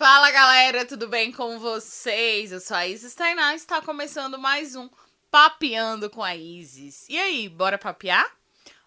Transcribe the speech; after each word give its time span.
Fala 0.00 0.30
galera, 0.30 0.86
tudo 0.86 1.06
bem 1.06 1.30
com 1.30 1.58
vocês? 1.58 2.52
Eu 2.52 2.60
sou 2.60 2.74
a 2.74 2.86
Isis 2.86 3.14
Tainá 3.14 3.52
e 3.52 3.56
está 3.56 3.82
começando 3.82 4.38
mais 4.38 4.74
um 4.74 4.88
Papeando 5.30 6.08
com 6.08 6.24
a 6.24 6.34
Isis. 6.34 7.06
E 7.06 7.18
aí, 7.18 7.50
bora 7.50 7.76
papear? 7.76 8.26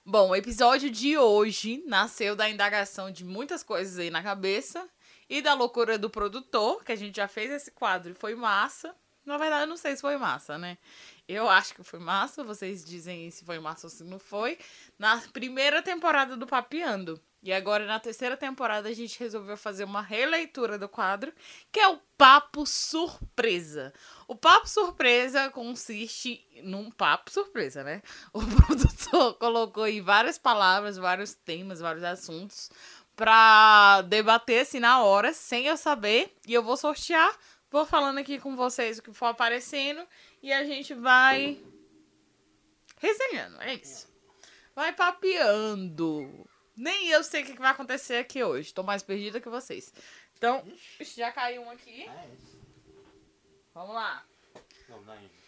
Bom, 0.03 0.29
o 0.29 0.35
episódio 0.35 0.89
de 0.89 1.15
hoje 1.15 1.83
nasceu 1.85 2.35
da 2.35 2.49
indagação 2.49 3.11
de 3.11 3.23
muitas 3.23 3.61
coisas 3.61 3.99
aí 3.99 4.09
na 4.09 4.23
cabeça 4.23 4.89
e 5.29 5.39
da 5.39 5.53
loucura 5.53 5.99
do 5.99 6.09
produtor, 6.09 6.83
que 6.83 6.91
a 6.91 6.95
gente 6.95 7.17
já 7.17 7.27
fez 7.27 7.51
esse 7.51 7.69
quadro 7.69 8.13
e 8.13 8.15
foi 8.15 8.33
massa. 8.33 8.95
Na 9.23 9.37
verdade, 9.37 9.65
eu 9.65 9.67
não 9.67 9.77
sei 9.77 9.95
se 9.95 10.01
foi 10.01 10.17
massa, 10.17 10.57
né? 10.57 10.79
Eu 11.27 11.49
acho 11.49 11.73
que 11.73 11.83
foi 11.83 11.99
massa, 11.99 12.43
vocês 12.43 12.83
dizem 12.83 13.31
se 13.31 13.45
foi 13.45 13.59
massa 13.59 13.87
ou 13.87 13.91
se 13.91 14.03
não 14.03 14.19
foi. 14.19 14.57
Na 14.99 15.17
primeira 15.31 15.81
temporada 15.81 16.35
do 16.35 16.45
Papeando. 16.45 17.19
E 17.41 17.51
agora, 17.51 17.85
na 17.85 17.99
terceira 17.99 18.37
temporada, 18.37 18.87
a 18.87 18.93
gente 18.93 19.19
resolveu 19.19 19.57
fazer 19.57 19.83
uma 19.83 20.01
releitura 20.01 20.77
do 20.77 20.87
quadro, 20.87 21.33
que 21.73 21.79
é 21.79 21.87
o 21.89 21.99
Papo 22.17 22.65
Surpresa. 22.65 23.93
O 24.29 24.35
Papo 24.35 24.67
Surpresa 24.67 25.49
consiste 25.49 26.41
num 26.63 26.89
papo 26.89 27.29
surpresa, 27.29 27.83
né? 27.83 28.01
O 28.31 28.39
produtor 28.65 29.33
colocou 29.33 29.83
aí 29.83 29.99
várias 29.99 30.37
palavras, 30.37 30.97
vários 30.97 31.33
temas, 31.33 31.81
vários 31.81 32.05
assuntos 32.05 32.71
pra 33.13 34.01
debater 34.03 34.61
assim 34.61 34.79
na 34.79 35.03
hora, 35.03 35.33
sem 35.33 35.67
eu 35.67 35.75
saber. 35.75 36.33
E 36.47 36.53
eu 36.53 36.63
vou 36.63 36.77
sortear, 36.77 37.37
vou 37.69 37.85
falando 37.85 38.19
aqui 38.19 38.39
com 38.39 38.55
vocês 38.55 38.99
o 38.99 39.03
que 39.03 39.11
for 39.11 39.25
aparecendo 39.25 40.01
e 40.43 40.51
a 40.51 40.65
gente 40.65 40.93
vai 40.93 41.57
resenhando, 42.99 43.61
é 43.61 43.75
isso. 43.75 44.11
Vai 44.75 44.91
papeando. 44.93 46.47
Nem 46.75 47.07
eu 47.07 47.23
sei 47.23 47.43
o 47.43 47.45
que 47.45 47.53
vai 47.53 47.71
acontecer 47.71 48.17
aqui 48.17 48.43
hoje. 48.43 48.73
Tô 48.73 48.83
mais 48.83 49.01
perdida 49.01 49.39
que 49.39 49.47
vocês. 49.47 49.93
Então, 50.35 50.61
já 50.99 51.31
caiu 51.31 51.61
um 51.61 51.69
aqui. 51.69 52.03
É 52.03 52.29
isso. 52.33 52.61
Vamos 53.73 53.95
lá. 53.95 54.25
É. 54.55 55.43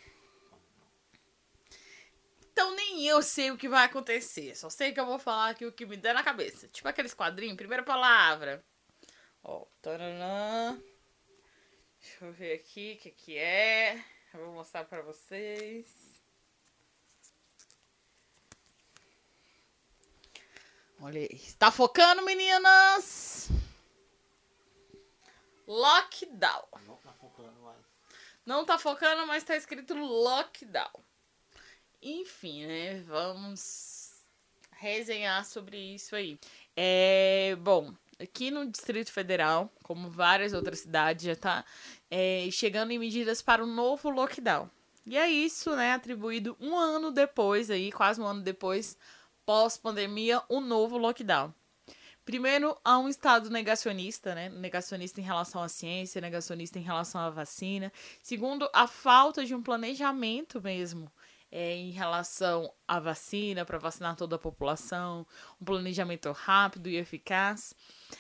Então 2.52 2.74
nem 2.74 3.06
eu 3.06 3.22
sei 3.22 3.52
o 3.52 3.58
que 3.58 3.68
vai 3.68 3.86
acontecer. 3.86 4.56
Só 4.56 4.70
sei 4.70 4.94
que 4.94 5.00
eu 5.00 5.06
vou 5.06 5.20
falar 5.20 5.50
aqui 5.50 5.66
o 5.66 5.74
que 5.74 5.86
me 5.86 5.98
der 5.98 6.14
na 6.14 6.24
cabeça. 6.24 6.70
Tipo 6.70 6.88
aqueles 6.88 7.14
quadrinhos, 7.14 7.58
primeira 7.58 7.84
palavra. 7.84 8.64
Ó, 9.44 9.66
taranã. 9.82 10.82
Deixa 12.00 12.26
eu 12.26 12.32
ver 12.32 12.54
aqui 12.54 12.96
o 12.98 13.04
que, 13.04 13.12
que 13.12 13.38
é. 13.38 14.15
Eu 14.38 14.48
vou 14.48 14.56
mostrar 14.56 14.84
pra 14.84 15.02
vocês. 15.02 16.22
Olha 21.00 21.22
aí. 21.22 21.30
Está 21.32 21.72
focando, 21.72 22.22
meninas? 22.22 23.48
Lockdown. 25.66 26.68
Não 26.86 26.98
tá 26.98 27.14
focando 27.14 27.62
mais. 27.62 27.86
Não 28.46 28.66
tá 28.66 28.78
focando, 28.78 29.26
mas 29.26 29.44
tá 29.44 29.56
escrito 29.56 29.94
lockdown. 29.94 31.02
Enfim, 32.02 32.66
né? 32.66 33.02
Vamos 33.04 34.14
resenhar 34.72 35.46
sobre 35.46 35.78
isso 35.78 36.14
aí. 36.14 36.38
É, 36.76 37.56
bom, 37.56 37.96
aqui 38.20 38.50
no 38.52 38.66
Distrito 38.66 39.12
Federal, 39.12 39.72
como 39.84 40.10
várias 40.10 40.54
outras 40.54 40.80
cidades, 40.80 41.26
já 41.26 41.36
tá 41.36 41.66
é, 42.10 42.48
chegando 42.52 42.92
em 42.92 43.00
medidas 43.00 43.42
para 43.42 43.64
o 43.64 43.68
novo 43.68 44.10
lockdown. 44.10 44.70
E 45.06 45.18
é 45.18 45.30
isso, 45.30 45.76
né? 45.76 45.94
Atribuído 45.94 46.58
um 46.60 46.76
ano 46.76 47.12
depois, 47.12 47.70
aí, 47.70 47.92
quase 47.92 48.20
um 48.20 48.26
ano 48.26 48.42
depois, 48.42 48.98
pós-pandemia, 49.46 50.42
o 50.50 50.60
novo 50.60 50.98
lockdown. 50.98 51.54
Primeiro, 52.26 52.76
há 52.84 52.98
um 52.98 53.08
estado 53.08 53.52
negacionista, 53.52 54.34
né? 54.34 54.50
Negacionista 54.50 55.22
em 55.22 55.24
relação 55.24 55.62
à 55.62 55.70
ciência, 55.70 56.20
negacionista 56.20 56.80
em 56.80 56.82
relação 56.82 57.22
à 57.22 57.30
vacina. 57.30 57.94
Segundo, 58.24 58.68
a 58.74 58.88
falta 58.88 59.46
de 59.46 59.54
um 59.54 59.62
planejamento 59.62 60.60
mesmo 60.60 61.12
é, 61.58 61.74
em 61.74 61.92
relação 61.92 62.70
à 62.86 63.00
vacina, 63.00 63.64
para 63.64 63.78
vacinar 63.78 64.14
toda 64.18 64.36
a 64.36 64.40
população, 64.40 65.26
um 65.62 65.64
planejamento 65.64 66.30
rápido 66.34 66.90
e 66.90 66.98
eficaz. 66.98 67.74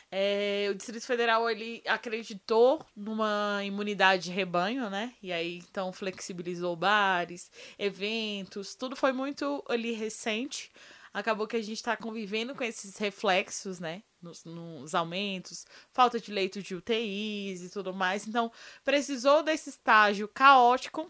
É, 0.09 0.69
o 0.71 0.73
Distrito 0.73 1.05
Federal 1.05 1.49
ele 1.49 1.83
acreditou 1.85 2.81
numa 2.95 3.59
imunidade 3.65 4.23
de 4.23 4.31
rebanho, 4.31 4.89
né? 4.89 5.13
E 5.21 5.33
aí 5.33 5.57
então 5.57 5.91
flexibilizou 5.91 6.77
bares, 6.77 7.51
eventos, 7.77 8.73
tudo 8.73 8.95
foi 8.95 9.11
muito 9.11 9.61
ali 9.67 9.91
recente 9.91 10.71
acabou 11.13 11.47
que 11.47 11.55
a 11.55 11.61
gente 11.61 11.77
está 11.77 11.95
convivendo 11.95 12.53
com 12.53 12.63
esses 12.63 12.97
reflexos, 12.97 13.79
né? 13.79 14.03
Nos, 14.21 14.43
nos, 14.43 14.93
aumentos, 14.93 15.65
falta 15.93 16.19
de 16.19 16.29
leitos 16.29 16.61
de 16.61 16.75
UTIs 16.75 17.61
e 17.63 17.69
tudo 17.69 17.93
mais. 17.93 18.27
Então, 18.27 18.51
precisou 18.83 19.41
desse 19.41 19.69
estágio 19.69 20.27
caótico 20.27 21.09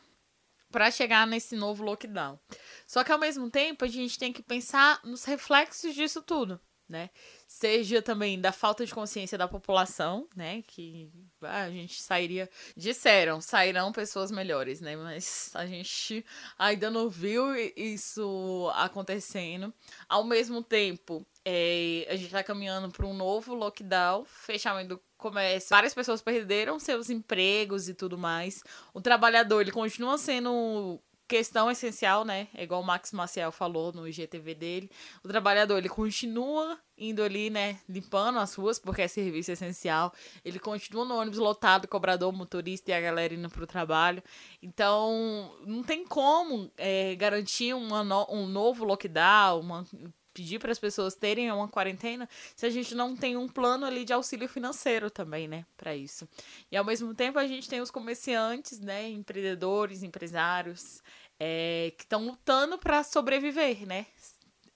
para 0.75 0.91
chegar 0.91 1.25
nesse 1.25 1.55
novo 1.55 1.85
lockdown. 1.85 2.37
Só 2.85 3.01
que 3.01 3.09
ao 3.09 3.17
mesmo 3.17 3.49
tempo, 3.49 3.85
a 3.85 3.87
gente 3.87 4.19
tem 4.19 4.33
que 4.33 4.43
pensar 4.43 4.99
nos 5.05 5.23
reflexos 5.23 5.95
disso 5.95 6.21
tudo, 6.21 6.59
né? 6.87 7.09
Seja 7.47 8.01
também 8.01 8.39
da 8.39 8.51
falta 8.51 8.85
de 8.85 8.93
consciência 8.93 9.37
da 9.37 9.47
população, 9.47 10.27
né? 10.35 10.61
Que 10.67 11.09
ah, 11.41 11.63
a 11.63 11.69
gente 11.69 12.01
sairia. 12.01 12.49
Disseram, 12.75 13.41
sairão 13.41 13.91
pessoas 13.91 14.31
melhores, 14.31 14.81
né? 14.81 14.95
Mas 14.95 15.51
a 15.53 15.65
gente 15.65 16.25
ainda 16.57 16.89
não 16.91 17.09
viu 17.09 17.55
isso 17.75 18.71
acontecendo. 18.75 19.73
Ao 20.07 20.23
mesmo 20.23 20.61
tempo, 20.61 21.25
é, 21.43 22.05
a 22.09 22.15
gente 22.15 22.27
está 22.27 22.43
caminhando 22.43 22.91
para 22.91 23.05
um 23.05 23.13
novo 23.13 23.53
lockdown, 23.53 24.25
fechamento 24.25 24.95
do 24.95 25.01
comércio. 25.17 25.69
Várias 25.69 25.93
pessoas 25.93 26.21
perderam 26.21 26.79
seus 26.79 27.09
empregos 27.09 27.89
e 27.89 27.93
tudo 27.93 28.17
mais. 28.17 28.63
O 28.93 29.01
trabalhador, 29.01 29.61
ele 29.61 29.71
continua 29.71 30.17
sendo 30.17 30.99
questão 31.27 31.69
essencial, 31.69 32.23
né? 32.23 32.47
É 32.53 32.63
igual 32.63 32.81
o 32.81 32.85
Max 32.85 33.11
Maciel 33.11 33.51
falou 33.51 33.91
no 33.91 34.07
IGTV 34.07 34.55
dele. 34.55 34.91
O 35.23 35.27
trabalhador, 35.27 35.77
ele 35.77 35.89
continua 35.89 36.77
indo 36.97 37.23
ali, 37.23 37.49
né? 37.49 37.79
Limpando 37.89 38.39
as 38.39 38.53
ruas, 38.53 38.79
porque 38.79 39.01
é 39.01 39.07
serviço 39.07 39.51
essencial. 39.51 40.13
Ele 40.43 40.59
continua 40.59 41.05
no 41.05 41.15
ônibus 41.15 41.39
lotado, 41.39 41.87
cobrador, 41.87 42.31
motorista 42.31 42.91
e 42.91 42.93
a 42.93 43.01
galera 43.01 43.33
indo 43.33 43.49
pro 43.49 43.67
trabalho. 43.67 44.23
Então, 44.61 45.55
não 45.65 45.83
tem 45.83 46.05
como 46.05 46.71
é, 46.77 47.15
garantir 47.15 47.73
no 47.73 48.25
um 48.29 48.47
novo 48.47 48.85
lockdown, 48.85 49.59
uma 49.59 49.85
pedir 50.35 50.59
para 50.59 50.71
as 50.71 50.77
pessoas 50.77 51.15
terem 51.15 51.49
uma 51.49 51.69
quarentena 51.69 52.27
se 52.55 52.65
a 52.65 52.69
gente 52.69 52.93
não 52.93 53.15
tem 53.15 53.37
um 53.37 53.47
plano 53.47 53.85
ali 53.85 54.03
de 54.03 54.11
auxílio 54.11 54.49
financeiro 54.49 55.09
também, 55.09 55.47
né, 55.47 55.65
para 55.77 55.95
isso. 55.95 56.27
E 56.69 56.75
ao 56.75 56.83
mesmo 56.83 57.15
tempo 57.15 57.39
a 57.39 57.47
gente 57.47 57.69
tem 57.69 57.79
os 57.79 57.89
comerciantes, 57.89 58.79
né, 58.81 59.09
empreendedores, 59.09 60.03
empresários 60.03 61.01
é, 61.39 61.93
que 61.97 62.03
estão 62.03 62.25
lutando 62.25 62.77
para 62.77 63.03
sobreviver, 63.03 63.87
né? 63.87 64.05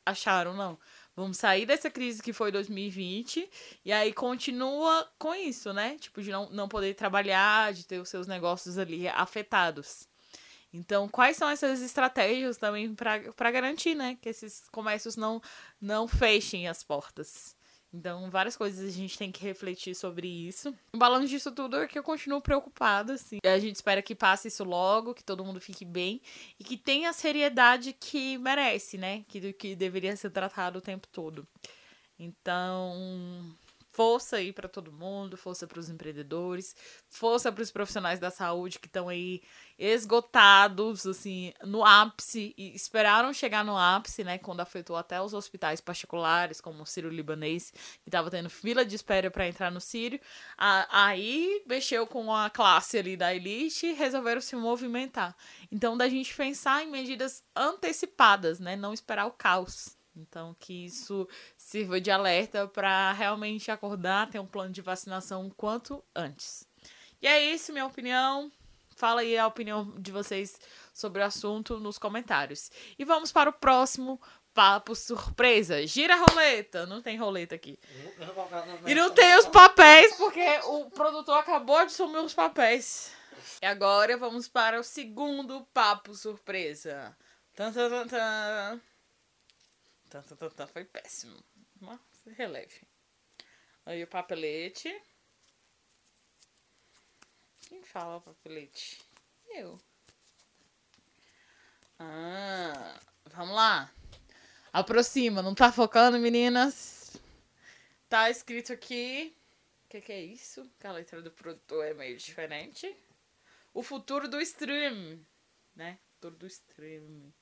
Acharam 0.06 0.56
não? 0.56 0.80
Vamos 1.16 1.38
sair 1.38 1.66
dessa 1.66 1.90
crise 1.90 2.24
que 2.24 2.32
foi 2.32 2.52
2020 2.52 3.50
e 3.84 3.92
aí 3.92 4.14
continua 4.14 5.06
com 5.20 5.36
isso, 5.36 5.74
né? 5.74 5.98
Tipo, 6.00 6.22
de 6.22 6.32
não, 6.32 6.50
não 6.50 6.70
poder 6.70 6.94
trabalhar, 6.96 7.74
de 7.74 7.86
ter 7.86 8.00
os 8.00 8.08
seus 8.08 8.26
negócios 8.26 8.78
ali 8.78 9.08
afetados. 9.10 10.09
Então, 10.72 11.08
quais 11.08 11.36
são 11.36 11.50
essas 11.50 11.82
estratégias 11.82 12.58
também 12.58 12.94
para 12.94 13.52
garantir, 13.52 13.96
né, 13.96 14.18
que 14.22 14.30
esses 14.30 14.68
comércios 14.72 15.16
não, 15.16 15.42
não 15.82 16.08
fechem 16.08 16.68
as 16.68 16.84
portas? 16.84 17.56
Então, 17.92 18.30
várias 18.30 18.56
coisas 18.56 18.88
a 18.88 18.96
gente 18.96 19.18
tem 19.18 19.32
que 19.32 19.44
refletir 19.44 19.96
sobre 19.96 20.28
isso. 20.28 20.74
O 20.94 20.98
balanço 20.98 21.28
disso 21.28 21.52
tudo 21.52 21.78
é 21.78 21.88
que 21.88 21.98
eu 21.98 22.04
continuo 22.04 22.40
preocupada, 22.40 23.14
assim. 23.14 23.40
A 23.44 23.58
gente 23.58 23.78
espera 23.78 24.02
que 24.02 24.14
passe 24.14 24.48
isso 24.48 24.64
logo, 24.64 25.16
que 25.16 25.24
todo 25.24 25.44
mundo 25.44 25.60
fique 25.60 25.84
bem 25.84 26.22
e 26.60 26.64
que 26.64 26.78
tenha 26.78 27.10
a 27.10 27.14
seriedade 27.14 27.94
que 27.94 28.38
merece, 28.38 28.98
né? 28.98 29.26
Que, 29.28 29.54
que 29.54 29.76
deveria 29.76 30.16
ser 30.16 30.30
tratado 30.30 30.78
o 30.78 30.82
tempo 30.82 31.08
todo. 31.08 31.48
Então, 32.20 33.56
força 33.92 34.38
aí 34.38 34.54
para 34.54 34.70
todo 34.70 34.92
mundo, 34.92 35.36
força 35.36 35.68
para 35.68 35.80
os 35.80 35.90
empreendedores, 35.90 36.76
força 37.10 37.52
para 37.52 37.62
os 37.62 37.72
profissionais 37.72 38.20
da 38.20 38.30
saúde 38.30 38.80
que 38.80 38.88
estão 38.88 39.10
aí 39.10 39.42
esgotados, 39.78 41.06
assim, 41.06 41.54
no 41.64 41.86
ápice 41.86 42.54
e 42.58 42.76
esperaram 42.76 43.34
chegar 43.34 43.64
no 43.64 43.78
ápice, 43.78 44.24
né, 44.24 44.38
quando 44.38 44.60
afetou 44.60 44.98
até 44.98 45.22
os 45.22 45.34
hospitais 45.34 45.80
particulares, 45.80 46.60
como 46.60 46.84
o 46.84 46.86
Sírio 46.86 47.10
Libanês, 47.10 47.72
que 48.04 48.10
estava 48.10 48.30
tendo 48.30 48.50
fila 48.50 48.86
de 48.86 48.96
espera 48.96 49.32
para 49.32 49.48
entrar 49.48 49.72
no 49.72 49.80
Sírio. 49.80 50.20
Aí 50.58 51.64
mexeu 51.66 52.06
com 52.06 52.34
a 52.34 52.50
classe 52.50 52.98
ali 52.98 53.16
da 53.16 53.34
elite 53.34 53.88
e 53.88 53.94
resolveram 53.94 54.42
se 54.42 54.56
movimentar. 54.56 55.36
Então, 55.72 55.98
da 55.98 56.10
gente 56.10 56.36
pensar 56.36 56.84
em 56.84 56.92
medidas 56.92 57.44
antecipadas, 57.56 58.60
né, 58.60 58.76
não 58.76 58.94
esperar 58.94 59.26
o 59.28 59.32
caos. 59.32 59.99
Então, 60.20 60.56
que 60.60 60.86
isso 60.86 61.28
sirva 61.58 62.00
de 62.00 62.12
alerta 62.12 62.68
para 62.68 63.12
realmente 63.14 63.72
acordar, 63.72 64.30
ter 64.30 64.40
um 64.40 64.46
plano 64.46 64.72
de 64.72 64.82
vacinação 64.82 65.50
quanto 65.56 66.04
antes. 66.16 66.68
E 67.22 67.28
é 67.28 67.44
isso, 67.54 67.72
minha 67.72 67.86
opinião. 67.86 68.52
Fala 68.96 69.22
aí 69.22 69.38
a 69.38 69.48
opinião 69.48 69.94
de 69.98 70.12
vocês 70.12 70.60
sobre 70.94 71.22
o 71.22 71.26
assunto 71.26 71.80
nos 71.80 71.98
comentários. 71.98 72.70
E 72.98 73.06
vamos 73.06 73.32
para 73.32 73.50
o 73.50 73.54
próximo 73.54 74.20
papo 74.54 74.94
surpresa. 74.94 75.88
Gira 75.88 76.16
a 76.16 76.18
roleta. 76.18 76.86
Não 76.86 77.02
tem 77.02 77.18
roleta 77.18 77.56
aqui. 77.56 77.80
E 78.86 78.94
não 78.94 79.10
tem 79.10 79.38
os 79.38 79.46
papéis, 79.46 80.14
porque 80.16 80.46
o 80.66 80.90
produtor 80.90 81.38
acabou 81.38 81.86
de 81.86 81.94
sumir 81.94 82.20
os 82.20 82.34
papéis. 82.34 83.14
E 83.62 83.66
agora 83.66 84.18
vamos 84.18 84.48
para 84.50 84.80
o 84.80 84.84
segundo 84.84 85.66
papo 85.74 86.14
surpresa. 86.14 87.16
Tan, 87.56 87.72
tan, 87.72 87.90
tan, 87.90 88.08
tan. 88.08 88.82
Tan, 90.10 90.24
tan, 90.24 90.36
tan, 90.36 90.50
tan. 90.50 90.68
Foi 90.68 90.86
péssimo. 90.86 91.44
Mas 91.80 92.00
releve. 92.26 92.82
Aí 93.86 94.04
o 94.04 94.08
papelete. 94.08 94.90
Quem 97.68 97.84
fala 97.84 98.20
papelete? 98.20 99.00
Eu. 99.50 99.80
Ah, 102.00 103.00
vamos 103.26 103.56
lá. 103.56 103.94
Aproxima, 104.72 105.42
não 105.42 105.54
tá 105.54 105.72
focando, 105.72 106.18
meninas? 106.18 107.18
Tá 108.08 108.30
escrito 108.30 108.74
aqui. 108.74 109.36
O 109.86 109.90
que, 109.90 110.02
que 110.02 110.12
é 110.12 110.24
isso? 110.24 110.68
Que 110.80 110.88
a 110.88 110.92
letra 110.92 111.22
do 111.22 111.32
produtor 111.32 111.86
é 111.86 111.94
meio 111.94 112.18
diferente. 112.18 112.96
O 113.74 113.84
futuro 113.84 114.28
do 114.28 114.40
stream. 114.42 115.24
Né? 115.76 116.00
Futuro 116.14 116.36
do 116.36 116.48
stream. 116.48 117.34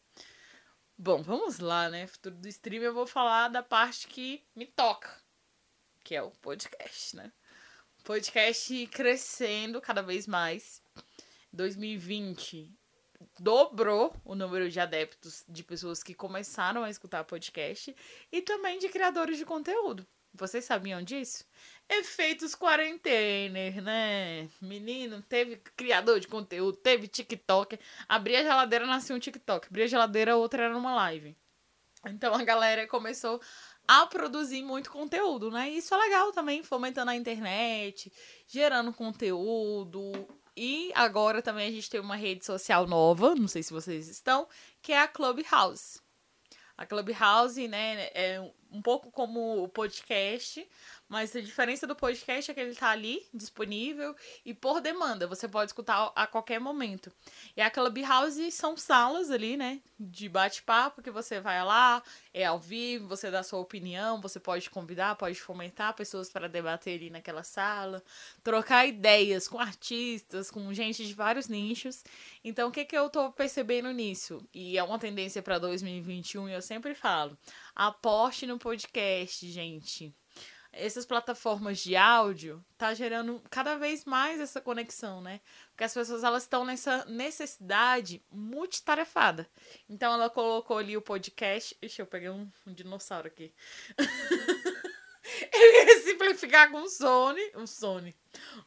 Bom, 0.99 1.21
vamos 1.21 1.59
lá, 1.59 1.89
né? 1.89 2.07
Futuro 2.07 2.33
do 2.33 2.47
stream 2.47 2.81
eu 2.81 2.91
vou 2.91 3.05
falar 3.05 3.49
da 3.49 3.61
parte 3.61 4.07
que 4.07 4.43
me 4.55 4.65
toca. 4.65 5.15
Que 6.03 6.15
é 6.15 6.23
o 6.23 6.31
podcast, 6.31 7.15
né? 7.15 7.31
Podcast 8.03 8.87
crescendo 8.87 9.79
cada 9.79 10.01
vez 10.01 10.25
mais. 10.25 10.81
2020 11.53 12.75
dobrou 13.39 14.15
o 14.25 14.33
número 14.33 14.71
de 14.71 14.79
adeptos 14.79 15.45
de 15.47 15.63
pessoas 15.63 16.01
que 16.01 16.15
começaram 16.15 16.83
a 16.83 16.89
escutar 16.89 17.23
podcast 17.25 17.95
e 18.31 18.41
também 18.41 18.79
de 18.79 18.89
criadores 18.89 19.37
de 19.37 19.45
conteúdo. 19.45 20.03
Vocês 20.37 20.63
sabiam 20.63 21.01
disso? 21.01 21.43
Efeitos 21.89 22.53
quarentener, 22.53 23.81
né? 23.81 24.47
Menino, 24.61 25.21
teve 25.21 25.57
criador 25.75 26.19
de 26.19 26.27
conteúdo, 26.27 26.77
teve 26.77 27.07
TikTok. 27.07 27.79
Abri 28.07 28.35
a 28.35 28.43
geladeira, 28.43 28.85
nasceu 28.85 29.15
um 29.15 29.19
TikTok. 29.19 29.67
Abri 29.67 29.83
a 29.83 29.87
geladeira, 29.87 30.37
outra 30.37 30.63
era 30.63 30.73
numa 30.73 30.93
live. 30.95 31.35
Então 32.05 32.33
a 32.35 32.43
galera 32.43 32.87
começou 32.87 33.41
a 33.87 34.05
produzir 34.05 34.63
muito 34.63 34.91
conteúdo, 34.91 35.49
né? 35.49 35.71
E 35.71 35.77
isso 35.77 35.93
é 35.93 35.97
legal 35.97 36.31
também, 36.31 36.61
fomentando 36.61 37.11
a 37.11 37.15
internet, 37.15 38.11
gerando 38.45 38.93
conteúdo. 38.93 40.27
E 40.55 40.91
agora 40.93 41.41
também 41.41 41.67
a 41.67 41.71
gente 41.71 41.89
tem 41.89 41.99
uma 41.99 42.15
rede 42.15 42.45
social 42.45 42.85
nova, 42.85 43.33
não 43.33 43.47
sei 43.47 43.63
se 43.63 43.73
vocês 43.73 44.07
estão, 44.07 44.47
que 44.81 44.91
é 44.91 44.99
a 44.99 45.07
Clubhouse. 45.07 45.99
A 46.77 46.85
Clubhouse, 46.85 47.67
né, 47.67 48.09
é 48.13 48.51
um 48.71 48.81
pouco 48.81 49.11
como 49.11 49.63
o 49.63 49.67
podcast, 49.67 50.67
mas 51.09 51.35
a 51.35 51.41
diferença 51.41 51.87
do 51.87 51.95
podcast 51.95 52.51
é 52.51 52.53
que 52.53 52.59
ele 52.59 52.75
tá 52.75 52.89
ali, 52.89 53.25
disponível, 53.33 54.15
e 54.45 54.53
por 54.53 54.81
demanda, 54.81 55.25
você 55.25 55.47
pode 55.47 55.69
escutar 55.69 56.11
a 56.15 56.27
qualquer 56.27 56.59
momento. 56.59 57.11
E 57.55 57.61
a 57.61 57.69
Clubhouse 57.69 58.51
são 58.51 58.75
salas 58.75 59.31
ali, 59.31 59.55
né, 59.55 59.79
de 59.99 60.27
bate-papo, 60.27 61.01
que 61.01 61.09
você 61.09 61.39
vai 61.39 61.63
lá, 61.63 62.03
é 62.33 62.45
ao 62.45 62.59
vivo, 62.59 63.07
você 63.07 63.31
dá 63.31 63.41
sua 63.41 63.59
opinião, 63.59 64.19
você 64.19 64.39
pode 64.39 64.69
convidar, 64.69 65.15
pode 65.15 65.39
fomentar 65.39 65.95
pessoas 65.95 66.29
para 66.29 66.49
debater 66.49 66.99
ali 66.99 67.09
naquela 67.09 67.43
sala, 67.43 68.03
trocar 68.43 68.85
ideias 68.85 69.47
com 69.47 69.59
artistas, 69.59 70.51
com 70.51 70.73
gente 70.73 71.05
de 71.05 71.13
vários 71.13 71.47
nichos. 71.47 72.03
Então, 72.43 72.69
o 72.69 72.71
que, 72.71 72.83
que 72.83 72.97
eu 72.97 73.09
tô 73.09 73.31
percebendo 73.31 73.91
nisso? 73.91 74.45
E 74.53 74.77
é 74.77 74.83
uma 74.83 74.99
tendência 74.99 75.41
para 75.41 75.57
2021, 75.57 76.49
e 76.49 76.53
eu 76.53 76.61
sempre 76.61 76.93
falo, 76.93 77.37
aposte 77.77 78.47
no 78.47 78.57
podcast, 78.57 79.49
gente 79.49 80.13
essas 80.77 81.05
plataformas 81.05 81.79
de 81.79 81.95
áudio 81.95 82.63
tá 82.77 82.93
gerando 82.93 83.41
cada 83.49 83.75
vez 83.77 84.05
mais 84.05 84.39
essa 84.39 84.61
conexão, 84.61 85.21
né? 85.21 85.41
Porque 85.69 85.83
as 85.83 85.93
pessoas 85.93 86.23
elas 86.23 86.43
estão 86.43 86.63
nessa 86.63 87.05
necessidade 87.05 88.23
multitarefada. 88.31 89.49
Então 89.89 90.13
ela 90.13 90.29
colocou 90.29 90.77
ali 90.77 90.95
o 90.95 91.01
podcast. 91.01 91.75
Ixi, 91.81 92.01
eu 92.01 92.05
peguei 92.05 92.29
um, 92.29 92.49
um 92.65 92.73
dinossauro 92.73 93.27
aqui. 93.27 93.53
eu 95.53 95.87
ia 95.87 96.03
simplificar 96.03 96.71
com 96.71 96.79
um 96.79 96.89
Sony, 96.89 97.51
um 97.55 97.65
Sony, 97.65 98.15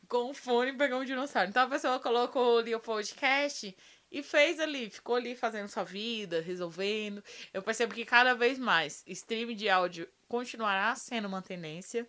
com 0.09 0.31
um 0.31 0.35
fone 0.35 0.73
e 0.73 0.77
pegar 0.77 0.97
um 0.97 1.05
dinossauro. 1.05 1.49
Então 1.49 1.63
a 1.65 1.69
pessoa 1.69 2.01
colocou 2.01 2.59
ali 2.59 2.75
o 2.75 2.81
podcast 2.81 3.77
e 4.11 4.23
fez 4.23 4.59
ali, 4.59 4.91
ficou 4.91 5.17
ali 5.17 5.37
fazendo 5.37 5.69
sua 5.69 5.85
vida, 5.85 6.41
resolvendo. 6.41 7.23
Eu 7.53 7.63
percebo 7.63 7.95
que 7.95 8.05
cada 8.05 8.35
vez 8.35 8.59
mais 8.59 9.05
streaming 9.07 9.57
de 9.57 9.69
áudio 9.69 10.09
continuará 10.29 10.95
sendo 10.95 11.29
uma 11.29 11.43
tendência. 11.43 12.09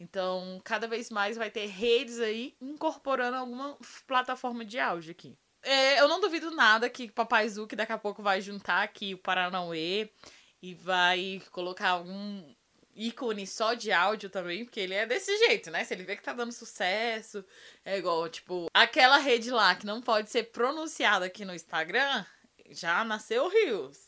Então, 0.00 0.60
cada 0.64 0.88
vez 0.88 1.10
mais 1.10 1.36
vai 1.36 1.50
ter 1.50 1.66
redes 1.66 2.18
aí 2.18 2.56
incorporando 2.60 3.36
alguma 3.36 3.78
plataforma 4.06 4.64
de 4.64 4.78
áudio 4.78 5.12
aqui. 5.12 5.38
É, 5.62 6.00
eu 6.00 6.08
não 6.08 6.20
duvido 6.20 6.50
nada 6.50 6.90
que 6.90 7.10
Papai 7.10 7.48
Zuki 7.48 7.76
daqui 7.76 7.92
a 7.92 7.98
pouco 7.98 8.22
vai 8.22 8.40
juntar 8.40 8.82
aqui 8.82 9.14
o 9.14 9.18
Paranauê 9.18 10.10
e 10.60 10.74
vai 10.74 11.40
colocar 11.52 11.90
algum 11.90 12.52
ícone 12.94 13.46
só 13.46 13.74
de 13.74 13.90
áudio 13.92 14.28
também, 14.30 14.64
porque 14.64 14.80
ele 14.80 14.94
é 14.94 15.06
desse 15.06 15.36
jeito, 15.46 15.70
né? 15.70 15.84
Se 15.84 15.94
ele 15.94 16.04
vê 16.04 16.16
que 16.16 16.22
tá 16.22 16.32
dando 16.32 16.52
sucesso, 16.52 17.44
é 17.84 17.98
igual, 17.98 18.28
tipo, 18.28 18.68
aquela 18.72 19.18
rede 19.18 19.50
lá 19.50 19.74
que 19.74 19.86
não 19.86 20.00
pode 20.00 20.30
ser 20.30 20.44
pronunciada 20.44 21.26
aqui 21.26 21.44
no 21.44 21.54
Instagram, 21.54 22.24
já 22.70 23.04
nasceu 23.04 23.48
Rios. 23.48 23.98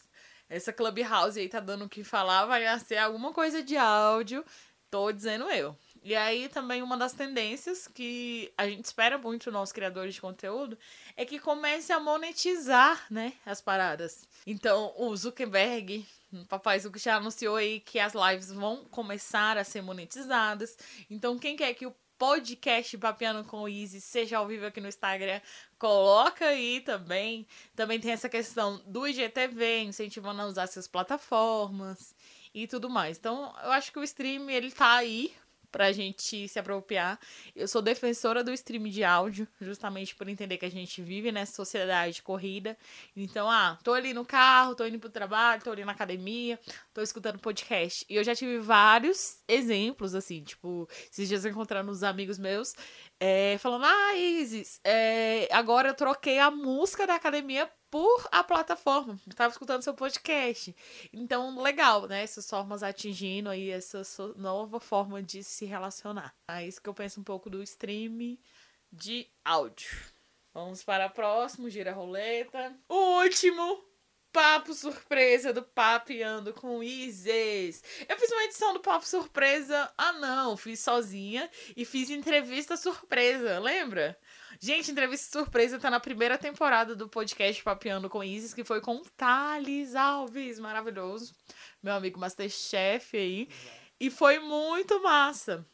Essa 0.48 0.72
Clubhouse 0.72 1.38
aí 1.38 1.48
tá 1.48 1.60
dando 1.60 1.86
o 1.86 1.88
que 1.88 2.04
falar, 2.04 2.46
vai 2.46 2.64
nascer 2.64 2.98
alguma 2.98 3.32
coisa 3.32 3.62
de 3.62 3.76
áudio, 3.76 4.44
tô 4.90 5.10
dizendo 5.10 5.50
eu. 5.50 5.76
E 6.04 6.14
aí 6.14 6.50
também 6.50 6.82
uma 6.82 6.98
das 6.98 7.14
tendências 7.14 7.88
que 7.88 8.52
a 8.58 8.68
gente 8.68 8.84
espera 8.84 9.16
muito 9.16 9.50
nós 9.50 9.72
criadores 9.72 10.14
de 10.14 10.20
conteúdo 10.20 10.78
é 11.16 11.24
que 11.24 11.38
comece 11.38 11.94
a 11.94 11.98
monetizar, 11.98 13.06
né, 13.10 13.32
as 13.46 13.62
paradas. 13.62 14.28
Então, 14.46 14.92
o 14.98 15.16
Zuckerberg, 15.16 16.06
o 16.30 16.44
papai 16.44 16.78
Zuckerberg 16.78 17.02
já 17.02 17.16
anunciou 17.16 17.56
aí 17.56 17.80
que 17.80 17.98
as 17.98 18.12
lives 18.12 18.52
vão 18.52 18.84
começar 18.90 19.56
a 19.56 19.64
ser 19.64 19.80
monetizadas. 19.80 20.76
Então, 21.10 21.38
quem 21.38 21.56
quer 21.56 21.72
que 21.72 21.86
o 21.86 21.96
podcast 22.18 22.98
Papiano 22.98 23.42
com 23.42 23.62
o 23.62 23.68
Easy 23.68 23.98
seja 23.98 24.36
ao 24.36 24.46
vivo 24.46 24.66
aqui 24.66 24.82
no 24.82 24.88
Instagram, 24.88 25.40
coloca 25.78 26.44
aí 26.44 26.82
também. 26.82 27.46
Também 27.74 27.98
tem 27.98 28.12
essa 28.12 28.28
questão 28.28 28.80
do 28.86 29.08
IGTV, 29.08 29.84
incentivando 29.84 30.42
a 30.42 30.46
usar 30.46 30.64
essas 30.64 30.86
plataformas 30.86 32.14
e 32.54 32.66
tudo 32.66 32.90
mais. 32.90 33.16
Então, 33.16 33.54
eu 33.64 33.72
acho 33.72 33.90
que 33.90 33.98
o 33.98 34.04
stream, 34.04 34.50
ele 34.50 34.70
tá 34.70 34.96
aí 34.96 35.34
pra 35.74 35.90
gente 35.90 36.46
se 36.46 36.56
apropriar. 36.56 37.18
Eu 37.54 37.66
sou 37.66 37.82
defensora 37.82 38.44
do 38.44 38.52
stream 38.52 38.84
de 38.84 39.02
áudio, 39.02 39.48
justamente 39.60 40.14
por 40.14 40.28
entender 40.28 40.56
que 40.56 40.64
a 40.64 40.70
gente 40.70 41.02
vive 41.02 41.32
nessa 41.32 41.52
sociedade 41.52 42.14
de 42.14 42.22
corrida. 42.22 42.78
Então, 43.16 43.50
ah, 43.50 43.76
tô 43.82 43.92
ali 43.92 44.14
no 44.14 44.24
carro, 44.24 44.76
tô 44.76 44.86
indo 44.86 45.00
pro 45.00 45.10
trabalho, 45.10 45.64
tô 45.64 45.72
ali 45.72 45.84
na 45.84 45.90
academia, 45.90 46.60
tô 46.92 47.02
escutando 47.02 47.40
podcast. 47.40 48.06
E 48.08 48.14
eu 48.14 48.22
já 48.22 48.36
tive 48.36 48.58
vários 48.58 49.38
exemplos, 49.48 50.14
assim, 50.14 50.44
tipo, 50.44 50.88
esses 51.10 51.28
dias 51.28 51.44
encontrando 51.44 51.90
uns 51.90 52.04
amigos 52.04 52.38
meus, 52.38 52.72
é, 53.26 53.56
falando, 53.56 53.86
ah, 53.86 54.14
Isis, 54.16 54.78
é, 54.84 55.48
agora 55.50 55.88
eu 55.88 55.94
troquei 55.94 56.38
a 56.38 56.50
música 56.50 57.06
da 57.06 57.14
academia 57.14 57.72
por 57.90 58.28
a 58.30 58.44
plataforma. 58.44 59.18
Estava 59.26 59.50
escutando 59.50 59.80
seu 59.80 59.94
podcast. 59.94 60.76
Então, 61.10 61.58
legal, 61.62 62.06
né? 62.06 62.22
Essas 62.22 62.46
formas 62.46 62.82
atingindo 62.82 63.48
aí 63.48 63.70
essa 63.70 64.02
nova 64.36 64.78
forma 64.78 65.22
de 65.22 65.42
se 65.42 65.64
relacionar. 65.64 66.34
É 66.50 66.66
isso 66.66 66.82
que 66.82 66.88
eu 66.88 66.92
penso 66.92 67.18
um 67.18 67.24
pouco 67.24 67.48
do 67.48 67.62
stream 67.62 68.36
de 68.92 69.26
áudio. 69.42 69.88
Vamos 70.52 70.84
para 70.84 71.06
o 71.06 71.10
próximo, 71.10 71.70
gira 71.70 71.92
a 71.92 71.94
roleta. 71.94 72.76
O 72.90 73.22
último 73.22 73.82
papo 74.34 74.74
surpresa 74.74 75.52
do 75.52 75.62
Papeando 75.62 76.52
com 76.52 76.82
Isis. 76.82 77.84
Eu 78.08 78.18
fiz 78.18 78.28
uma 78.32 78.42
edição 78.42 78.74
do 78.74 78.80
Papo 78.80 79.06
Surpresa. 79.06 79.88
Ah, 79.96 80.12
não, 80.14 80.56
fiz 80.56 80.80
sozinha 80.80 81.48
e 81.76 81.84
fiz 81.84 82.10
entrevista 82.10 82.76
surpresa, 82.76 83.60
lembra? 83.60 84.18
Gente, 84.60 84.90
entrevista 84.90 85.38
surpresa 85.38 85.78
tá 85.78 85.88
na 85.88 86.00
primeira 86.00 86.36
temporada 86.36 86.96
do 86.96 87.08
podcast 87.08 87.62
Papeando 87.62 88.10
com 88.10 88.24
Isis, 88.24 88.52
que 88.52 88.64
foi 88.64 88.80
com 88.80 89.00
Thales 89.16 89.94
Alves, 89.94 90.58
maravilhoso. 90.58 91.32
Meu 91.80 91.94
amigo 91.94 92.18
Masterchef 92.18 93.16
aí. 93.16 93.48
E 94.00 94.10
foi 94.10 94.40
muito 94.40 95.00
massa. 95.00 95.64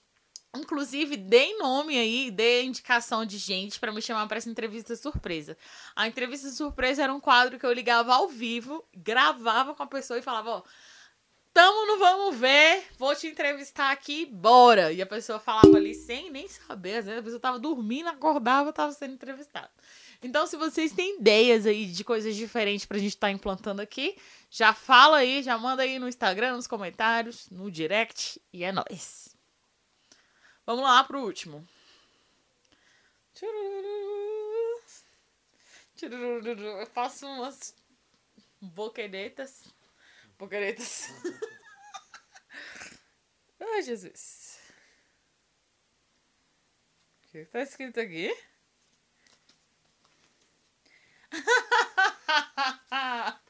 Inclusive, 0.55 1.17
dei 1.17 1.57
nome 1.59 1.97
aí, 1.97 2.29
dei 2.31 2.65
indicação 2.65 3.25
de 3.25 3.39
gente 3.39 3.79
para 3.79 3.93
me 3.93 4.03
chamar 4.03 4.27
para 4.27 4.39
essa 4.39 4.51
entrevista 4.51 4.97
surpresa. 4.97 5.57
A 5.95 6.09
entrevista 6.09 6.51
surpresa 6.51 7.05
era 7.05 7.15
um 7.15 7.21
quadro 7.21 7.59
que 7.59 7.65
eu 7.65 7.73
ligava 7.73 8.13
ao 8.13 8.29
vivo, 8.29 8.85
gravava 8.93 9.75
com 9.75 9.83
a 9.85 9.87
pessoa 9.87 10.19
e 10.19 10.23
falava, 10.23 10.51
ó, 10.51 10.63
tamo 11.53 11.87
no 11.87 11.99
vamos 11.99 12.37
ver, 12.37 12.85
vou 12.99 13.15
te 13.15 13.29
entrevistar 13.29 13.93
aqui, 13.93 14.27
bora. 14.27 14.93
E 14.93 15.01
a 15.01 15.07
pessoa 15.07 15.39
falava 15.39 15.77
ali 15.77 15.95
sem 15.95 16.31
nem 16.31 16.49
saber, 16.49 16.97
às 16.97 17.05
vezes 17.05 17.21
a 17.21 17.23
pessoa 17.23 17.41
tava 17.41 17.59
dormindo, 17.61 18.09
acordava, 18.09 18.73
tava 18.73 18.91
sendo 18.91 19.15
entrevistada. 19.15 19.71
Então, 20.23 20.47
se 20.49 20.57
vocês 20.57 20.93
têm 20.93 21.19
ideias 21.19 21.65
aí 21.65 21.87
de 21.87 22.03
coisas 22.03 22.35
diferentes 22.35 22.85
pra 22.85 22.99
gente 22.99 23.15
estar 23.15 23.29
tá 23.29 23.33
implantando 23.33 23.81
aqui, 23.81 24.17
já 24.51 24.75
fala 24.75 25.19
aí, 25.19 25.45
já 25.45 25.57
manda 25.57 25.83
aí 25.83 25.99
no 25.99 26.09
Instagram, 26.09 26.57
nos 26.57 26.67
comentários, 26.67 27.49
no 27.51 27.71
direct, 27.71 28.41
e 28.53 28.65
é 28.65 28.73
nóis. 28.73 29.30
Vamos 30.71 30.85
lá 30.85 31.03
pro 31.03 31.25
último. 31.25 31.67
Eu 36.01 36.87
faço 36.95 37.27
umas 37.27 37.75
boqueretas. 38.61 39.65
Boqueretas. 40.39 41.09
Ai, 43.61 43.83
Jesus. 43.83 44.61
O 47.25 47.31
que 47.33 47.45
tá 47.47 47.63
escrito 47.63 47.99
aqui? 47.99 48.33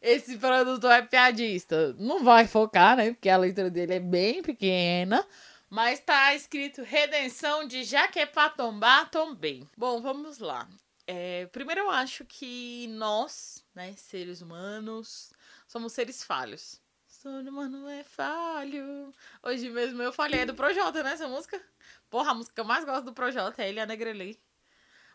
Esse 0.00 0.38
produtor 0.38 0.92
é 0.92 1.02
piadista. 1.02 1.94
Não 1.94 2.22
vai 2.22 2.46
focar, 2.46 2.96
né? 2.96 3.10
Porque 3.10 3.28
a 3.28 3.36
letra 3.36 3.68
dele 3.68 3.94
é 3.94 4.00
bem 4.00 4.40
pequena. 4.40 5.26
Mas 5.70 6.00
tá 6.00 6.34
escrito 6.34 6.82
Redenção 6.82 7.64
de 7.64 7.84
Jaquepatomba 7.84 9.06
Tombei. 9.06 9.64
Bom, 9.76 10.02
vamos 10.02 10.40
lá. 10.40 10.68
É, 11.06 11.46
primeiro 11.46 11.82
eu 11.82 11.90
acho 11.90 12.24
que 12.24 12.88
nós, 12.88 13.64
né, 13.72 13.94
seres 13.96 14.40
humanos, 14.42 15.32
somos 15.68 15.92
seres 15.92 16.24
falhos. 16.24 16.80
Ser 17.06 17.28
humano 17.28 17.88
é 17.88 18.02
falho. 18.02 19.14
Hoje 19.44 19.70
mesmo 19.70 20.02
eu 20.02 20.12
falei 20.12 20.44
do 20.44 20.54
Projota, 20.54 21.04
né, 21.04 21.12
essa 21.12 21.28
música? 21.28 21.64
Porra, 22.10 22.32
a 22.32 22.34
música 22.34 22.52
que 22.56 22.60
eu 22.60 22.64
mais 22.64 22.84
gosto 22.84 23.04
do 23.04 23.12
Projota 23.12 23.62
é 23.62 23.68
ele 23.68 23.78
a 23.78 23.86
Negrelei. 23.86 24.42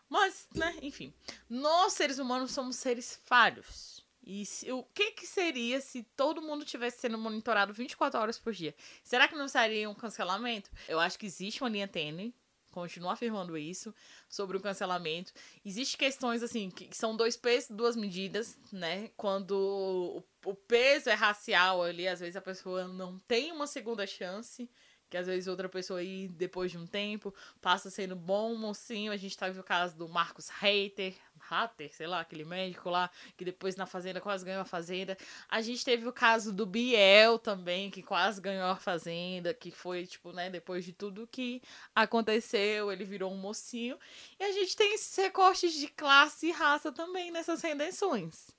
Mas, 0.08 0.46
né, 0.54 0.74
enfim. 0.80 1.12
Nós, 1.50 1.92
seres 1.92 2.18
humanos, 2.18 2.52
somos 2.52 2.76
seres 2.76 3.20
falhos. 3.26 3.95
E 4.26 4.44
se, 4.44 4.70
o 4.72 4.82
que, 4.82 5.12
que 5.12 5.24
seria 5.24 5.80
se 5.80 6.02
todo 6.16 6.42
mundo 6.42 6.64
tivesse 6.64 7.00
sendo 7.00 7.16
monitorado 7.16 7.72
24 7.72 8.18
horas 8.18 8.38
por 8.38 8.52
dia? 8.52 8.74
Será 9.04 9.28
que 9.28 9.36
não 9.36 9.46
seria 9.46 9.88
um 9.88 9.94
cancelamento? 9.94 10.68
Eu 10.88 10.98
acho 10.98 11.16
que 11.16 11.26
existe 11.26 11.62
uma 11.62 11.70
linha 11.70 11.86
tênue, 11.86 12.34
continuo 12.72 13.08
afirmando 13.08 13.56
isso, 13.56 13.94
sobre 14.28 14.56
o 14.56 14.60
cancelamento. 14.60 15.32
Existem 15.64 15.96
questões, 15.96 16.42
assim, 16.42 16.70
que 16.70 16.94
são 16.94 17.16
dois 17.16 17.36
pesos, 17.36 17.70
duas 17.70 17.94
medidas, 17.94 18.58
né? 18.72 19.10
Quando 19.16 20.22
o, 20.44 20.50
o 20.50 20.54
peso 20.54 21.08
é 21.08 21.14
racial 21.14 21.84
ali, 21.84 22.08
às 22.08 22.18
vezes 22.18 22.34
a 22.34 22.42
pessoa 22.42 22.88
não 22.88 23.20
tem 23.20 23.52
uma 23.52 23.68
segunda 23.68 24.04
chance 24.08 24.68
que 25.08 25.16
às 25.16 25.26
vezes 25.26 25.46
outra 25.46 25.68
pessoa 25.68 26.00
aí, 26.00 26.28
depois 26.28 26.70
de 26.70 26.78
um 26.78 26.86
tempo, 26.86 27.32
passa 27.60 27.90
sendo 27.90 28.16
bom 28.16 28.54
mocinho. 28.56 29.12
A 29.12 29.16
gente 29.16 29.36
teve 29.36 29.60
o 29.60 29.64
caso 29.64 29.96
do 29.96 30.08
Marcos 30.08 30.48
Reiter, 30.48 31.14
Hatter, 31.48 31.94
sei 31.94 32.06
lá, 32.06 32.20
aquele 32.20 32.44
médico 32.44 32.90
lá, 32.90 33.10
que 33.36 33.44
depois 33.44 33.76
na 33.76 33.86
Fazenda 33.86 34.20
quase 34.20 34.44
ganhou 34.44 34.62
a 34.62 34.64
Fazenda. 34.64 35.16
A 35.48 35.60
gente 35.60 35.84
teve 35.84 36.06
o 36.06 36.12
caso 36.12 36.52
do 36.52 36.66
Biel 36.66 37.38
também, 37.38 37.90
que 37.90 38.02
quase 38.02 38.40
ganhou 38.40 38.66
a 38.66 38.76
Fazenda, 38.76 39.52
que 39.54 39.70
foi, 39.70 40.06
tipo, 40.06 40.32
né, 40.32 40.50
depois 40.50 40.84
de 40.84 40.92
tudo 40.92 41.26
que 41.26 41.62
aconteceu, 41.94 42.90
ele 42.92 43.04
virou 43.04 43.32
um 43.32 43.36
mocinho. 43.36 43.98
E 44.38 44.44
a 44.44 44.52
gente 44.52 44.76
tem 44.76 44.94
esses 44.94 45.14
recortes 45.16 45.72
de 45.74 45.88
classe 45.88 46.48
e 46.48 46.52
raça 46.52 46.92
também 46.92 47.30
nessas 47.30 47.62
redenções. 47.62 48.54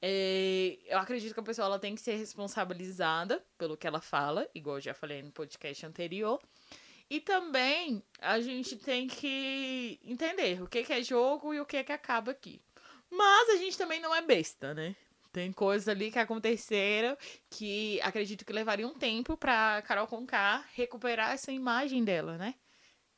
É, 0.00 0.78
eu 0.86 0.98
acredito 0.98 1.34
que 1.34 1.40
a 1.40 1.42
pessoa 1.42 1.66
ela 1.66 1.78
tem 1.78 1.94
que 1.94 2.00
ser 2.00 2.14
responsabilizada 2.14 3.44
pelo 3.56 3.76
que 3.76 3.86
ela 3.86 4.00
fala, 4.00 4.48
igual 4.54 4.76
eu 4.76 4.80
já 4.80 4.94
falei 4.94 5.22
no 5.22 5.32
podcast 5.32 5.84
anterior. 5.84 6.40
E 7.10 7.20
também 7.20 8.02
a 8.20 8.40
gente 8.40 8.76
tem 8.76 9.06
que 9.06 9.98
entender 10.04 10.62
o 10.62 10.68
que, 10.68 10.82
que 10.82 10.92
é 10.92 11.02
jogo 11.02 11.54
e 11.54 11.60
o 11.60 11.64
que, 11.64 11.82
que 11.82 11.92
acaba 11.92 12.32
aqui. 12.32 12.60
Mas 13.10 13.48
a 13.50 13.56
gente 13.56 13.78
também 13.78 14.00
não 14.00 14.14
é 14.14 14.20
besta, 14.20 14.74
né? 14.74 14.94
Tem 15.32 15.52
coisas 15.52 15.88
ali 15.88 16.10
que 16.10 16.18
aconteceram 16.18 17.16
que 17.50 18.00
acredito 18.02 18.44
que 18.44 18.52
levaria 18.52 18.86
um 18.86 18.94
tempo 18.94 19.36
pra 19.36 19.82
Carol 19.82 20.06
Conká 20.06 20.64
recuperar 20.74 21.32
essa 21.32 21.52
imagem 21.52 22.04
dela, 22.04 22.36
né? 22.36 22.54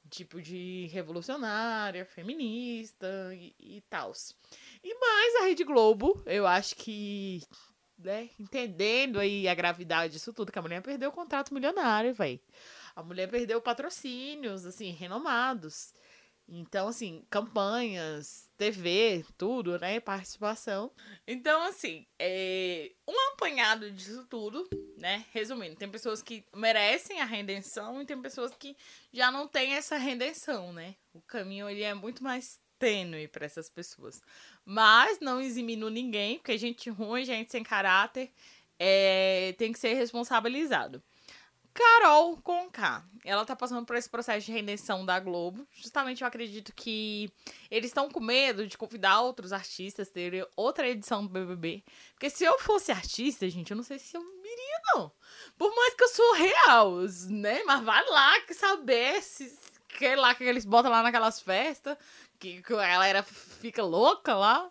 Tipo 0.08 0.40
de 0.42 0.88
revolucionária, 0.92 2.04
feminista 2.04 3.06
e, 3.32 3.54
e 3.58 3.80
tal. 3.88 4.12
E 4.82 4.94
mais 4.94 5.36
a 5.36 5.44
Rede 5.46 5.62
Globo, 5.62 6.22
eu 6.26 6.46
acho 6.46 6.74
que, 6.74 7.42
né, 7.96 8.28
entendendo 8.38 9.20
aí 9.20 9.46
a 9.46 9.54
gravidade 9.54 10.12
disso 10.12 10.32
tudo, 10.32 10.50
que 10.50 10.58
a 10.58 10.62
mulher 10.62 10.82
perdeu 10.82 11.10
o 11.10 11.12
contrato 11.12 11.54
milionário, 11.54 12.12
velho. 12.12 12.40
A 13.00 13.02
mulher 13.02 13.30
perdeu 13.30 13.62
patrocínios, 13.62 14.66
assim, 14.66 14.90
renomados. 14.90 15.94
Então, 16.46 16.88
assim, 16.88 17.24
campanhas, 17.30 18.50
TV, 18.58 19.24
tudo, 19.38 19.78
né? 19.78 20.00
Participação. 20.00 20.92
Então, 21.26 21.62
assim, 21.62 22.06
é 22.18 22.92
um 23.08 23.32
apanhado 23.32 23.90
disso 23.90 24.26
tudo, 24.28 24.68
né? 24.98 25.24
Resumindo, 25.32 25.76
tem 25.76 25.88
pessoas 25.88 26.22
que 26.22 26.44
merecem 26.54 27.22
a 27.22 27.24
redenção 27.24 28.02
e 28.02 28.04
tem 28.04 28.20
pessoas 28.20 28.52
que 28.54 28.76
já 29.12 29.30
não 29.30 29.48
têm 29.48 29.74
essa 29.74 29.96
redenção, 29.96 30.72
né? 30.72 30.94
O 31.14 31.22
caminho 31.22 31.70
ele 31.70 31.82
é 31.82 31.94
muito 31.94 32.22
mais 32.22 32.60
tênue 32.78 33.28
para 33.28 33.46
essas 33.46 33.70
pessoas. 33.70 34.20
Mas 34.62 35.20
não 35.20 35.40
eximindo 35.40 35.88
ninguém, 35.88 36.36
porque 36.36 36.58
gente 36.58 36.90
ruim, 36.90 37.24
gente 37.24 37.50
sem 37.50 37.62
caráter, 37.62 38.30
é, 38.78 39.54
tem 39.56 39.72
que 39.72 39.78
ser 39.78 39.94
responsabilizado. 39.94 41.02
Carol 41.80 42.36
Conká, 42.42 43.02
ela 43.24 43.46
tá 43.46 43.56
passando 43.56 43.86
por 43.86 43.96
esse 43.96 44.08
processo 44.08 44.44
de 44.44 44.52
redenção 44.52 45.04
da 45.04 45.18
Globo. 45.18 45.66
Justamente 45.72 46.20
eu 46.20 46.28
acredito 46.28 46.74
que 46.74 47.32
eles 47.70 47.88
estão 47.88 48.10
com 48.10 48.20
medo 48.20 48.66
de 48.66 48.76
convidar 48.76 49.22
outros 49.22 49.50
artistas, 49.50 50.10
ter 50.10 50.46
outra 50.54 50.86
edição 50.86 51.22
do 51.22 51.30
BBB. 51.30 51.82
Porque 52.12 52.28
se 52.28 52.44
eu 52.44 52.58
fosse 52.58 52.92
artista, 52.92 53.48
gente, 53.48 53.70
eu 53.70 53.76
não 53.78 53.82
sei 53.82 53.98
se 53.98 54.14
eu 54.14 54.22
iria, 54.22 54.80
não. 54.94 55.10
Por 55.56 55.74
mais 55.74 55.94
que 55.94 56.04
eu 56.04 56.08
sou 56.08 56.34
real, 56.34 56.96
né? 57.30 57.62
Mas 57.64 57.82
vai 57.82 58.04
lá 58.10 58.34
saber 58.52 59.22
se, 59.22 59.58
que 59.88 60.14
lá 60.16 60.34
que 60.34 60.44
eles 60.44 60.66
botam 60.66 60.90
lá 60.90 61.02
naquelas 61.02 61.40
festas, 61.40 61.96
que, 62.38 62.62
que 62.62 62.74
a 62.74 62.76
galera 62.76 63.22
fica 63.22 63.82
louca 63.82 64.34
lá, 64.34 64.70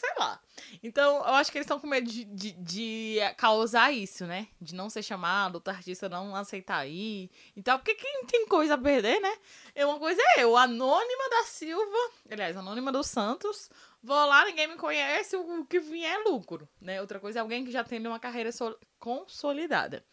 sei 0.00 0.10
lá. 0.18 0.40
Então, 0.82 1.16
eu 1.18 1.34
acho 1.34 1.52
que 1.52 1.58
eles 1.58 1.66
estão 1.66 1.78
com 1.78 1.86
medo 1.86 2.10
de, 2.10 2.24
de, 2.24 2.52
de, 2.52 3.18
causar 3.36 3.92
isso, 3.92 4.26
né? 4.26 4.48
De 4.60 4.74
não 4.74 4.88
ser 4.88 5.02
chamado, 5.02 5.56
outro 5.56 5.72
artista 5.72 6.08
não 6.08 6.34
aceitar 6.34 6.86
ir. 6.86 7.30
Então, 7.56 7.78
porque 7.78 7.94
quem 7.94 8.24
tem 8.24 8.46
coisa 8.46 8.74
a 8.74 8.78
perder, 8.78 9.20
né? 9.20 9.36
E 9.74 9.84
uma 9.84 9.98
coisa 9.98 10.20
é 10.36 10.42
eu, 10.42 10.56
Anônima 10.56 11.30
da 11.30 11.44
Silva, 11.44 12.10
aliás, 12.30 12.56
Anônima 12.56 12.90
dos 12.90 13.06
Santos, 13.06 13.70
vou 14.02 14.26
lá, 14.26 14.44
ninguém 14.46 14.66
me 14.66 14.76
conhece, 14.76 15.36
o 15.36 15.64
que 15.66 15.78
vier 15.78 16.14
é 16.14 16.18
lucro, 16.24 16.68
né? 16.80 17.00
Outra 17.00 17.20
coisa 17.20 17.38
é 17.38 17.42
alguém 17.42 17.64
que 17.64 17.70
já 17.70 17.84
tem 17.84 18.04
uma 18.06 18.18
carreira 18.18 18.50
consolidada. 18.98 20.04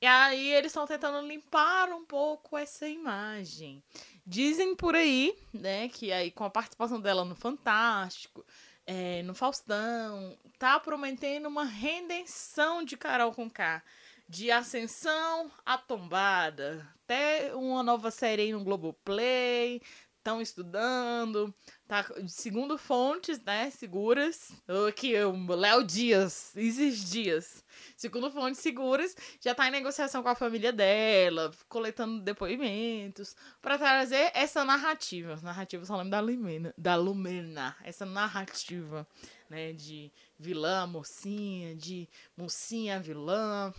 E 0.00 0.06
aí 0.06 0.52
eles 0.52 0.70
estão 0.70 0.86
tentando 0.86 1.26
limpar 1.26 1.90
um 1.90 2.04
pouco 2.04 2.58
essa 2.58 2.86
imagem. 2.86 3.82
Dizem 4.26 4.74
por 4.74 4.94
aí, 4.94 5.34
né, 5.52 5.88
que 5.88 6.12
aí 6.12 6.30
com 6.30 6.44
a 6.44 6.50
participação 6.50 7.00
dela 7.00 7.24
no 7.24 7.34
Fantástico, 7.34 8.44
é, 8.86 9.22
no 9.22 9.34
Faustão, 9.34 10.36
tá 10.58 10.78
prometendo 10.78 11.46
uma 11.46 11.64
redenção 11.64 12.84
de 12.84 12.96
Carol 12.96 13.32
com 13.32 13.48
K. 13.48 13.82
De 14.28 14.50
ascensão 14.50 15.50
à 15.64 15.76
tombada. 15.76 16.86
Até 17.04 17.54
uma 17.54 17.82
nova 17.82 18.10
série 18.10 18.42
aí 18.42 18.52
no 18.52 18.64
Globoplay 18.64 19.82
estão 20.24 20.40
estudando, 20.40 21.54
tá? 21.86 22.02
Segundo 22.26 22.78
fontes, 22.78 23.38
né, 23.42 23.70
seguras, 23.70 24.50
aqui 24.88 25.10
eu, 25.10 25.36
Léo 25.54 25.84
Dias, 25.84 26.50
Isis 26.56 27.10
Dias, 27.10 27.62
segundo 27.94 28.30
fontes 28.30 28.58
seguras, 28.60 29.14
já 29.38 29.54
tá 29.54 29.68
em 29.68 29.70
negociação 29.70 30.22
com 30.22 30.30
a 30.30 30.34
família 30.34 30.72
dela, 30.72 31.50
coletando 31.68 32.22
depoimentos, 32.22 33.36
para 33.60 33.76
trazer 33.76 34.30
essa 34.34 34.64
narrativa, 34.64 35.38
narrativa 35.42 35.84
só 35.84 35.94
lembro 35.94 36.12
da 36.12 36.20
Lumena, 36.20 36.74
da 36.78 36.96
Lumena, 36.96 37.76
essa 37.84 38.06
narrativa, 38.06 39.06
né, 39.50 39.74
de 39.74 40.10
vilã, 40.38 40.86
mocinha, 40.86 41.76
de 41.76 42.08
mocinha, 42.34 42.98
vilã, 42.98 43.74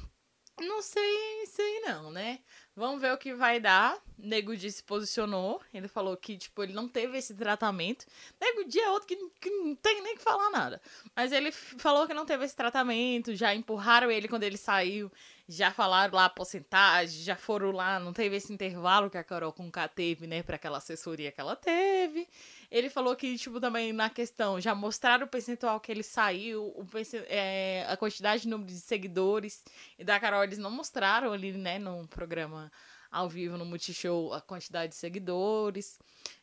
não 0.60 0.82
sei, 0.82 1.46
sei 1.48 1.82
não, 1.82 2.12
né? 2.12 2.40
Vamos 2.76 3.00
ver 3.00 3.14
o 3.14 3.18
que 3.18 3.34
vai 3.34 3.60
dar. 3.60 3.98
Nego 4.18 4.56
Di 4.56 4.70
se 4.70 4.84
posicionou. 4.84 5.62
Ele 5.74 5.88
falou 5.88 6.18
que, 6.18 6.38
tipo, 6.38 6.62
ele 6.62 6.74
não 6.74 6.90
teve 6.90 7.18
esse 7.18 7.34
tratamento. 7.34 8.06
Nego 8.40 8.68
Di 8.68 8.80
é 8.80 8.90
outro 8.90 9.08
que, 9.08 9.16
que 9.40 9.50
não 9.50 9.76
tem 9.76 10.02
nem 10.02 10.18
que 10.18 10.22
falar 10.22 10.50
nada. 10.50 10.82
Mas 11.16 11.32
ele 11.32 11.54
falou 11.54 12.06
que 12.06 12.14
não 12.14 12.26
teve 12.26 12.44
esse 12.44 12.56
tratamento. 12.56 13.34
Já 13.34 13.56
empurraram 13.56 14.12
ele 14.12 14.28
quando 14.28 14.44
ele 14.44 14.58
saiu. 14.58 15.10
Já 15.48 15.72
falaram 15.72 16.16
lá 16.16 16.26
a 16.26 16.30
porcentagem. 16.30 17.24
Já 17.24 17.38
foram 17.38 17.72
lá. 17.72 17.98
Não 17.98 18.12
teve 18.12 18.36
esse 18.36 18.52
intervalo 18.52 19.10
que 19.10 19.18
a 19.18 19.24
Carol 19.24 19.54
com 19.54 19.72
K 19.72 19.88
teve, 19.88 20.28
né? 20.28 20.44
Pra 20.44 20.58
aquela 20.58 20.80
assessoria 20.80 21.32
que 21.32 21.40
ela 21.40 21.56
teve. 21.56 22.28
Ele 22.72 22.90
falou 22.90 23.16
que, 23.16 23.38
tipo, 23.38 23.60
também 23.60 23.94
na 23.94 24.10
questão, 24.10 24.60
já 24.60 24.74
mostraram 24.74 25.26
o 25.26 25.30
percentual 25.30 25.80
que 25.80 25.92
ele 25.92 26.04
saiu, 26.04 26.64
o 26.64 26.86
é, 27.28 27.86
a 27.88 27.98
quantidade 27.98 28.44
de 28.44 28.48
número 28.48 28.70
de 28.70 28.80
seguidores. 28.80 29.64
E 29.98 30.04
da 30.04 30.20
Carol, 30.20 30.44
eles 30.44 30.58
não 30.58 30.72
mostraram 30.72 31.32
ali, 31.32 31.52
né, 31.54 31.80
no 31.80 32.08
programa 32.08 32.72
ao 33.12 33.30
vivo, 33.30 33.58
no 33.58 33.66
Multishow, 33.66 34.34
a 34.34 34.42
quantidade 34.42 34.92
de 34.92 34.98
seguidores. 34.98 36.00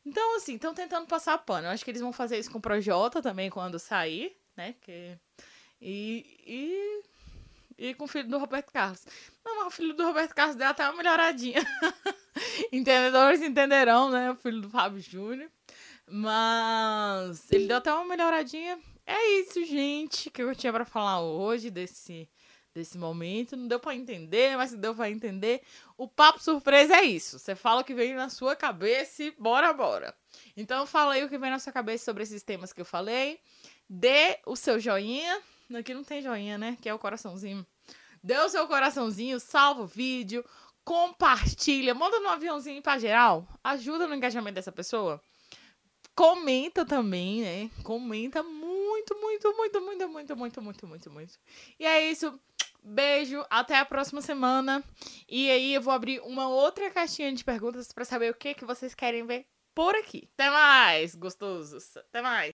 Então, 0.07 0.37
assim, 0.37 0.55
estão 0.55 0.73
tentando 0.73 1.07
passar 1.07 1.37
pano. 1.39 1.67
Eu 1.67 1.71
acho 1.71 1.85
que 1.85 1.91
eles 1.91 2.01
vão 2.01 2.13
fazer 2.13 2.39
isso 2.39 2.51
com 2.51 2.59
o 2.59 2.63
Projota 2.63 3.21
também 3.21 3.51
quando 3.51 3.79
sair, 3.79 4.37
né? 4.57 4.75
Que... 4.81 5.19
E, 5.85 6.41
e 6.47 7.03
e 7.79 7.95
com 7.95 8.05
o 8.05 8.09
filho 8.09 8.29
do 8.29 8.39
Roberto 8.39 8.73
Carlos. 8.73 9.05
Não, 9.45 9.57
mas 9.57 9.67
o 9.67 9.71
filho 9.71 9.93
do 9.93 10.05
Roberto 10.05 10.35
Carlos 10.35 10.55
deu 10.55 10.69
até 10.69 10.85
uma 10.85 10.97
melhoradinha. 10.97 11.61
Entendedores 12.71 13.43
entenderão, 13.43 14.09
né? 14.09 14.31
O 14.31 14.37
filho 14.37 14.61
do 14.61 14.71
Fábio 14.71 15.01
Júnior. 15.01 15.51
Mas 16.09 17.51
ele 17.51 17.67
deu 17.67 17.79
até 17.79 17.93
uma 17.93 18.05
melhoradinha. 18.05 18.79
É 19.07 19.41
isso, 19.41 19.65
gente, 19.65 20.31
que 20.31 20.43
eu 20.43 20.55
tinha 20.55 20.73
para 20.73 20.85
falar 20.85 21.21
hoje 21.21 21.71
desse 21.71 22.29
desse 22.75 22.99
momento. 22.99 23.57
Não 23.57 23.69
deu 23.69 23.79
para 23.79 23.95
entender, 23.95 24.57
mas 24.57 24.71
se 24.71 24.77
deu 24.77 24.95
para 24.95 25.11
entender, 25.11 25.63
o 25.97 26.09
papo 26.09 26.43
surpresa 26.43 26.97
é 26.97 27.03
isso. 27.03 27.39
Você 27.39 27.55
fala 27.55 27.83
o 27.83 27.85
que 27.85 27.95
vem 27.95 28.15
na 28.15 28.29
sua 28.29 28.57
cabeça 28.57 29.23
e 29.23 29.31
bora, 29.33 29.73
bora. 29.73 30.15
Então 30.57 30.87
fala 30.87 31.15
aí 31.15 31.25
o 31.25 31.29
que 31.29 31.39
vem 31.39 31.51
na 31.51 31.59
sua 31.59 31.73
cabeça 31.73 32.05
sobre 32.05 32.23
esses 32.23 32.43
temas 32.43 32.73
que 32.73 32.81
eu 32.81 32.85
falei. 32.85 33.39
Dê 33.89 34.39
o 34.47 34.57
seu 34.57 34.81
joinha. 34.81 35.41
Aqui 35.75 35.95
não 35.95 36.05
tem 36.05 36.21
joinha, 36.23 36.59
né? 36.59 36.77
Que 36.81 36.89
é 36.89 36.95
o 36.95 36.99
coraçãozinho. 36.99 37.67
Dê 38.23 38.39
o 38.39 38.49
seu 38.49 38.67
coraçãozinho, 38.69 39.41
salva 39.41 39.83
o 39.83 39.87
vídeo, 39.87 40.45
compartilha, 40.85 41.95
manda 41.95 42.21
no 42.21 42.29
aviãozinho 42.29 42.81
pra 42.81 42.99
geral. 42.99 43.47
Ajuda 43.65 44.07
no 44.07 44.15
engajamento 44.15 44.55
dessa 44.55 44.71
pessoa. 44.71 45.21
Comenta 46.15 46.85
também, 46.85 47.41
né? 47.41 47.71
Comenta 47.83 48.43
muito, 48.43 49.15
muito, 49.21 49.57
muito, 49.57 49.81
muito, 49.83 50.09
muito, 50.09 50.37
muito, 50.37 50.63
muito, 50.63 50.87
muito, 50.87 51.11
muito. 51.11 51.39
E 51.79 51.87
é 51.87 52.11
isso. 52.11 52.39
Beijo, 52.85 53.45
até 53.49 53.79
a 53.79 53.85
próxima 53.85 54.21
semana. 54.21 54.83
E 55.29 55.51
aí 55.51 55.75
eu 55.75 55.81
vou 55.81 55.93
abrir 55.93 56.21
uma 56.21 56.49
outra 56.49 56.91
caixinha 56.91 57.33
de 57.33 57.45
perguntas 57.45 57.93
para 57.93 58.05
saber 58.05 58.31
o 58.31 58.35
que 58.35 58.55
que 58.55 58.65
vocês 58.65 58.95
querem 58.95 59.25
ver 59.25 59.47
por 59.75 59.95
aqui. 59.95 60.29
Até 60.35 60.51
mais, 60.51 61.15
gostosos. 61.15 61.97
Até 61.97 62.21
mais. 62.21 62.51